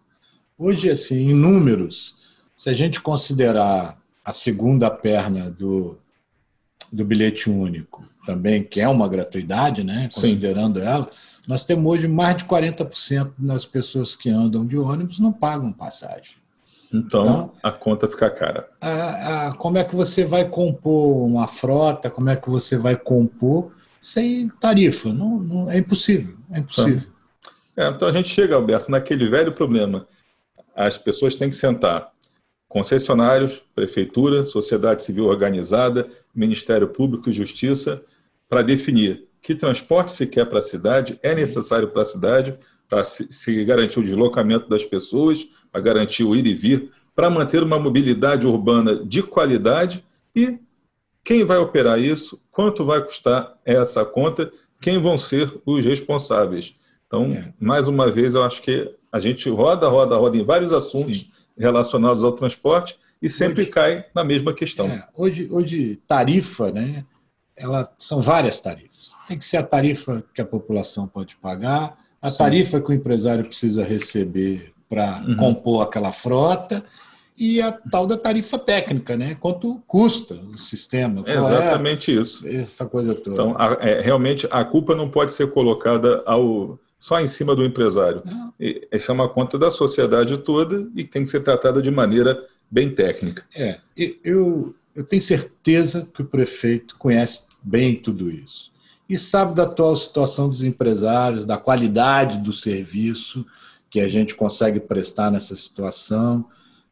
Hoje, 0.58 0.90
assim, 0.90 1.30
em 1.30 1.34
números, 1.34 2.16
se 2.54 2.68
a 2.68 2.74
gente 2.74 3.00
considerar 3.00 3.98
a 4.22 4.32
segunda 4.32 4.90
perna 4.90 5.50
do, 5.50 5.96
do 6.92 7.04
bilhete 7.04 7.48
único, 7.48 8.04
também, 8.26 8.62
que 8.62 8.80
é 8.80 8.88
uma 8.88 9.08
gratuidade, 9.08 9.82
né? 9.82 10.08
considerando 10.14 10.78
Sim. 10.78 10.86
ela, 10.86 11.10
nós 11.48 11.64
temos 11.64 11.90
hoje 11.90 12.06
mais 12.06 12.36
de 12.36 12.44
40% 12.44 13.32
das 13.38 13.64
pessoas 13.64 14.14
que 14.14 14.28
andam 14.28 14.66
de 14.66 14.76
ônibus 14.76 15.18
não 15.18 15.32
pagam 15.32 15.72
passagem. 15.72 16.39
Então, 16.92 17.22
então 17.22 17.52
a 17.62 17.70
conta 17.70 18.08
fica 18.08 18.28
cara. 18.30 18.68
A, 18.80 19.48
a, 19.48 19.54
como 19.54 19.78
é 19.78 19.84
que 19.84 19.94
você 19.94 20.24
vai 20.24 20.48
compor 20.48 21.24
uma 21.24 21.46
frota? 21.46 22.10
Como 22.10 22.28
é 22.28 22.36
que 22.36 22.50
você 22.50 22.76
vai 22.76 22.96
compor 22.96 23.72
sem 24.00 24.48
tarifa? 24.48 25.12
Não, 25.12 25.38
não 25.38 25.70
é 25.70 25.78
impossível. 25.78 26.36
É 26.50 26.58
impossível. 26.58 27.08
Então, 27.72 27.86
é, 27.86 27.90
então 27.90 28.08
a 28.08 28.12
gente 28.12 28.28
chega, 28.28 28.56
Alberto, 28.56 28.90
naquele 28.90 29.28
velho 29.28 29.52
problema. 29.52 30.06
As 30.74 30.98
pessoas 30.98 31.36
têm 31.36 31.48
que 31.48 31.56
sentar. 31.56 32.10
Concessionários, 32.68 33.62
prefeitura, 33.74 34.44
sociedade 34.44 35.02
civil 35.02 35.26
organizada, 35.26 36.08
Ministério 36.34 36.88
Público 36.88 37.28
e 37.28 37.32
Justiça, 37.32 38.02
para 38.48 38.62
definir 38.62 39.28
que 39.42 39.54
transporte 39.54 40.12
se 40.12 40.26
quer 40.26 40.44
para 40.46 40.58
a 40.58 40.62
cidade, 40.62 41.18
é 41.22 41.34
necessário 41.34 41.88
para 41.88 42.02
a 42.02 42.04
cidade, 42.04 42.58
para 42.90 43.04
se 43.04 43.64
garantir 43.64 44.00
o 44.00 44.02
deslocamento 44.02 44.68
das 44.68 44.84
pessoas, 44.84 45.46
para 45.70 45.80
garantir 45.80 46.24
o 46.24 46.34
ir 46.34 46.44
e 46.44 46.52
vir, 46.52 46.90
para 47.14 47.30
manter 47.30 47.62
uma 47.62 47.78
mobilidade 47.78 48.46
urbana 48.46 48.96
de 49.04 49.22
qualidade 49.22 50.04
e 50.34 50.58
quem 51.22 51.44
vai 51.44 51.58
operar 51.58 52.00
isso, 52.00 52.40
quanto 52.50 52.84
vai 52.84 53.00
custar 53.02 53.56
essa 53.64 54.04
conta, 54.04 54.50
quem 54.80 54.98
vão 54.98 55.16
ser 55.16 55.60
os 55.64 55.84
responsáveis. 55.84 56.74
Então, 57.06 57.30
é. 57.30 57.52
mais 57.60 57.86
uma 57.86 58.10
vez, 58.10 58.34
eu 58.34 58.42
acho 58.42 58.60
que 58.62 58.92
a 59.12 59.20
gente 59.20 59.48
roda, 59.48 59.88
roda, 59.88 60.16
roda 60.16 60.36
em 60.36 60.44
vários 60.44 60.72
assuntos 60.72 61.20
Sim. 61.20 61.30
relacionados 61.56 62.24
ao 62.24 62.32
transporte 62.32 62.98
e 63.20 63.28
sempre 63.28 63.62
hoje, 63.62 63.70
cai 63.70 64.06
na 64.14 64.24
mesma 64.24 64.52
questão. 64.54 64.86
É, 64.86 65.06
hoje, 65.14 65.46
hoje, 65.50 66.00
tarifa, 66.08 66.72
né? 66.72 67.04
Ela, 67.54 67.92
são 67.98 68.22
várias 68.22 68.60
tarifas. 68.60 69.10
Tem 69.28 69.38
que 69.38 69.44
ser 69.44 69.58
a 69.58 69.62
tarifa 69.62 70.24
que 70.34 70.40
a 70.40 70.46
população 70.46 71.06
pode 71.06 71.36
pagar, 71.36 71.98
a 72.20 72.28
Sim. 72.28 72.38
tarifa 72.38 72.80
que 72.80 72.90
o 72.90 72.94
empresário 72.94 73.44
precisa 73.44 73.84
receber 73.84 74.72
para 74.88 75.24
uhum. 75.26 75.36
compor 75.36 75.82
aquela 75.82 76.12
frota 76.12 76.84
e 77.36 77.62
a 77.62 77.72
tal 77.72 78.06
da 78.06 78.18
tarifa 78.18 78.58
técnica, 78.58 79.16
né? 79.16 79.34
Quanto 79.40 79.82
custa 79.86 80.34
o 80.34 80.58
sistema? 80.58 81.22
É 81.26 81.38
exatamente 81.38 82.10
é 82.10 82.20
isso. 82.20 82.46
Essa 82.46 82.84
coisa 82.84 83.14
toda. 83.14 83.30
Então, 83.30 83.54
a, 83.58 83.78
é, 83.80 84.02
realmente, 84.02 84.46
a 84.50 84.62
culpa 84.62 84.94
não 84.94 85.08
pode 85.08 85.32
ser 85.32 85.50
colocada 85.50 86.22
ao, 86.26 86.78
só 86.98 87.18
em 87.18 87.26
cima 87.26 87.56
do 87.56 87.64
empresário. 87.64 88.22
E, 88.58 88.86
essa 88.90 89.10
é 89.10 89.14
uma 89.14 89.28
conta 89.28 89.58
da 89.58 89.70
sociedade 89.70 90.36
toda 90.36 90.86
e 90.94 91.02
tem 91.02 91.22
que 91.22 91.30
ser 91.30 91.40
tratada 91.40 91.80
de 91.80 91.90
maneira 91.90 92.44
bem 92.70 92.94
técnica. 92.94 93.42
É, 93.56 93.78
eu, 94.22 94.74
eu 94.94 95.02
tenho 95.02 95.22
certeza 95.22 96.06
que 96.12 96.20
o 96.20 96.26
prefeito 96.26 96.96
conhece 96.98 97.44
bem 97.62 97.94
tudo 97.96 98.30
isso 98.30 98.70
e 99.10 99.18
sabe 99.18 99.56
da 99.56 99.64
atual 99.64 99.96
situação 99.96 100.48
dos 100.48 100.62
empresários, 100.62 101.44
da 101.44 101.56
qualidade 101.56 102.38
do 102.38 102.52
serviço 102.52 103.44
que 103.90 103.98
a 103.98 104.08
gente 104.08 104.36
consegue 104.36 104.78
prestar 104.78 105.32
nessa 105.32 105.56
situação. 105.56 106.44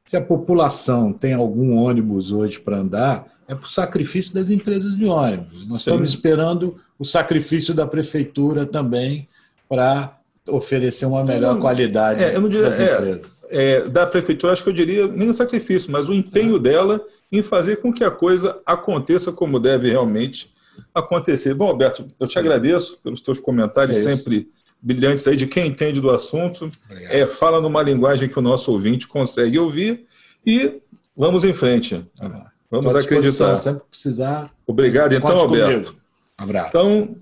Se 0.04 0.16
a 0.16 0.20
população 0.20 1.12
tem 1.12 1.32
algum 1.32 1.76
ônibus 1.76 2.32
hoje 2.32 2.58
para 2.58 2.78
andar, 2.78 3.26
é 3.46 3.54
por 3.54 3.68
sacrifício 3.68 4.34
das 4.34 4.50
empresas 4.50 4.96
de 4.96 5.04
ônibus. 5.04 5.64
Nós 5.68 5.78
Sim. 5.78 5.90
estamos 5.90 6.08
esperando 6.10 6.76
o 6.98 7.04
sacrifício 7.04 7.72
da 7.72 7.86
prefeitura 7.86 8.66
também 8.66 9.28
para 9.68 10.18
oferecer 10.48 11.06
uma 11.06 11.22
melhor 11.22 11.54
não, 11.54 11.60
qualidade 11.60 12.24
é, 12.24 12.34
eu 12.34 12.40
não 12.40 12.48
diria, 12.48 12.68
é, 12.68 13.20
é, 13.50 13.88
da 13.88 14.06
prefeitura, 14.06 14.52
acho 14.52 14.64
que 14.64 14.70
eu 14.70 14.74
diria 14.74 15.06
nem 15.06 15.28
o 15.28 15.34
sacrifício, 15.34 15.92
mas 15.92 16.08
o 16.08 16.14
empenho 16.14 16.56
é. 16.56 16.58
dela 16.58 17.00
em 17.30 17.42
fazer 17.42 17.76
com 17.76 17.92
que 17.92 18.02
a 18.02 18.10
coisa 18.10 18.58
aconteça 18.66 19.30
como 19.30 19.60
deve 19.60 19.90
realmente 19.90 20.50
acontecer. 20.94 21.54
Bom, 21.54 21.68
Alberto, 21.68 22.06
eu 22.18 22.26
te 22.26 22.38
agradeço 22.38 22.98
pelos 23.02 23.20
teus 23.20 23.38
comentários 23.40 23.98
é 23.98 24.02
sempre 24.02 24.50
brilhantes 24.80 25.26
aí 25.26 25.36
de 25.36 25.46
quem 25.46 25.66
entende 25.66 26.00
do 26.00 26.10
assunto, 26.10 26.70
é, 26.88 27.26
fala 27.26 27.60
numa 27.60 27.82
linguagem 27.82 28.28
que 28.28 28.38
o 28.38 28.42
nosso 28.42 28.72
ouvinte 28.72 29.08
consegue 29.08 29.58
ouvir 29.58 30.06
e 30.46 30.80
vamos 31.16 31.44
em 31.44 31.52
frente. 31.52 32.04
Tá 32.16 32.52
vamos 32.70 32.94
acreditar. 32.94 33.56
Sempre 33.56 33.82
precisar. 33.90 34.50
Obrigado, 34.66 35.12
então, 35.14 35.36
Alberto. 35.36 35.96
Um 36.40 36.44
abraço. 36.44 36.68
Então, 36.68 37.16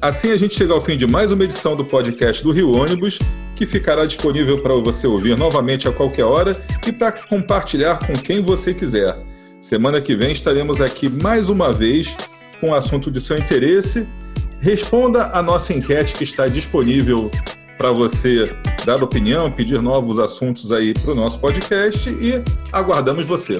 assim 0.00 0.30
a 0.30 0.36
gente 0.36 0.54
chega 0.54 0.72
ao 0.72 0.80
fim 0.80 0.96
de 0.96 1.06
mais 1.06 1.32
uma 1.32 1.42
edição 1.42 1.74
do 1.74 1.84
podcast 1.84 2.42
do 2.42 2.52
Rio 2.52 2.72
Ônibus, 2.72 3.18
que 3.56 3.66
ficará 3.66 4.06
disponível 4.06 4.62
para 4.62 4.74
você 4.74 5.06
ouvir 5.06 5.36
novamente 5.36 5.88
a 5.88 5.92
qualquer 5.92 6.24
hora 6.24 6.56
e 6.86 6.92
para 6.92 7.10
compartilhar 7.10 7.98
com 8.06 8.12
quem 8.12 8.40
você 8.40 8.72
quiser. 8.72 9.16
Semana 9.60 10.00
que 10.00 10.14
vem 10.14 10.32
estaremos 10.32 10.80
aqui 10.80 11.08
mais 11.08 11.48
uma 11.48 11.72
vez 11.72 12.16
com 12.60 12.70
o 12.70 12.74
assunto 12.74 13.10
de 13.10 13.20
seu 13.20 13.38
interesse 13.38 14.06
Responda 14.60 15.30
a 15.32 15.42
nossa 15.42 15.72
enquete 15.72 16.14
que 16.14 16.24
está 16.24 16.48
disponível 16.48 17.30
para 17.76 17.92
você 17.92 18.56
dar 18.84 19.02
opinião, 19.02 19.52
pedir 19.52 19.80
novos 19.82 20.18
assuntos 20.18 20.72
aí 20.72 20.94
para 20.94 21.12
o 21.12 21.14
nosso 21.14 21.38
podcast 21.38 22.08
e 22.08 22.42
aguardamos 22.72 23.26
você. 23.26 23.56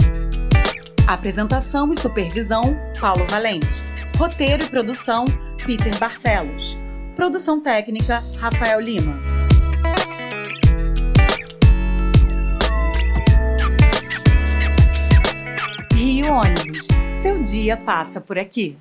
Apresentação 1.06 1.92
e 1.92 2.00
supervisão: 2.00 2.62
Paulo 2.98 3.26
Valente. 3.28 3.84
Roteiro 4.16 4.64
e 4.64 4.68
produção: 4.68 5.26
Peter 5.64 5.96
Barcelos. 5.98 6.78
Produção 7.14 7.60
técnica: 7.60 8.22
Rafael 8.38 8.80
Lima. 8.80 9.16
Ônibus. 16.28 17.05
Seu 17.26 17.42
dia 17.42 17.76
passa 17.76 18.20
por 18.20 18.38
aqui. 18.38 18.78